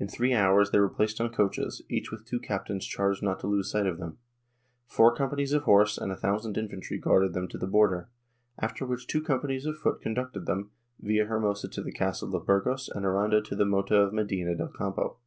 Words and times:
In 0.00 0.08
three 0.08 0.34
hours 0.34 0.72
they 0.72 0.80
were 0.80 0.88
placed 0.88 1.20
in 1.20 1.28
coaches, 1.28 1.80
each 1.88 2.10
with 2.10 2.24
two 2.24 2.40
captains 2.40 2.84
charged 2.84 3.22
not 3.22 3.38
to 3.38 3.46
lose 3.46 3.70
sight 3.70 3.86
of 3.86 3.98
them. 3.98 4.18
Four 4.88 5.14
companies 5.14 5.52
of 5.52 5.62
horse 5.62 5.96
and 5.96 6.10
a 6.10 6.16
thousand 6.16 6.58
infantry 6.58 6.98
guarded 6.98 7.34
them 7.34 7.46
to 7.46 7.58
the 7.58 7.68
border, 7.68 8.08
after 8.58 8.84
which 8.84 9.06
two 9.06 9.22
companies 9.22 9.64
of 9.64 9.78
foot 9.78 10.00
conducted 10.02 10.46
them, 10.46 10.72
Villahermosa 11.00 11.70
to 11.70 11.82
the 11.84 11.92
castle 11.92 12.34
of 12.34 12.44
Burgos 12.46 12.88
and 12.88 13.06
Aranda 13.06 13.40
to 13.42 13.54
the 13.54 13.64
Mota 13.64 13.94
of 13.94 14.12
Medina 14.12 14.56
del 14.56 14.72
Campo. 14.76 15.18